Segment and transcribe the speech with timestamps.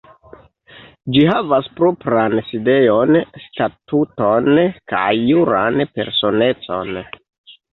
[1.17, 4.49] Ĝi havas propran sidejon, statuton
[4.95, 6.99] kaj juran personecon.